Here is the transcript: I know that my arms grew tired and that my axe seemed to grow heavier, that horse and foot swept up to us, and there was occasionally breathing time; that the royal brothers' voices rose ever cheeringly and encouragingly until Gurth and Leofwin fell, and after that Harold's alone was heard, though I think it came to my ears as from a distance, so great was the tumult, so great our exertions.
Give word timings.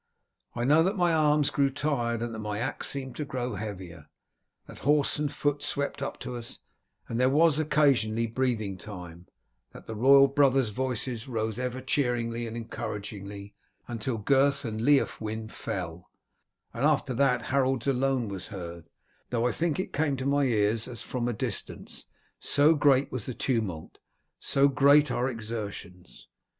I 0.55 0.63
know 0.63 0.81
that 0.81 0.97
my 0.97 1.13
arms 1.13 1.51
grew 1.51 1.69
tired 1.69 2.23
and 2.23 2.33
that 2.33 2.39
my 2.39 2.57
axe 2.57 2.89
seemed 2.89 3.15
to 3.17 3.23
grow 3.23 3.53
heavier, 3.53 4.09
that 4.65 4.79
horse 4.79 5.19
and 5.19 5.31
foot 5.31 5.61
swept 5.61 6.01
up 6.01 6.17
to 6.21 6.35
us, 6.37 6.57
and 7.07 7.19
there 7.19 7.29
was 7.29 7.59
occasionally 7.59 8.25
breathing 8.25 8.79
time; 8.79 9.27
that 9.73 9.85
the 9.85 9.93
royal 9.93 10.27
brothers' 10.27 10.69
voices 10.69 11.27
rose 11.27 11.59
ever 11.59 11.81
cheeringly 11.81 12.47
and 12.47 12.57
encouragingly 12.57 13.53
until 13.87 14.17
Gurth 14.17 14.65
and 14.65 14.81
Leofwin 14.81 15.49
fell, 15.49 16.09
and 16.73 16.83
after 16.83 17.13
that 17.13 17.43
Harold's 17.53 17.85
alone 17.85 18.27
was 18.27 18.47
heard, 18.47 18.89
though 19.29 19.45
I 19.45 19.51
think 19.51 19.79
it 19.79 19.93
came 19.93 20.17
to 20.17 20.25
my 20.25 20.45
ears 20.45 20.87
as 20.87 21.03
from 21.03 21.27
a 21.27 21.31
distance, 21.33 22.07
so 22.39 22.73
great 22.73 23.11
was 23.11 23.27
the 23.27 23.35
tumult, 23.35 23.99
so 24.39 24.67
great 24.67 25.11
our 25.11 25.29
exertions. 25.29 26.27